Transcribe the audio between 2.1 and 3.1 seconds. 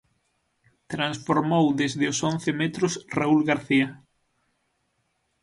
os once metros